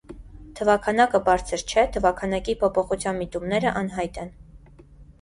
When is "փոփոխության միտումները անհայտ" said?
2.65-4.23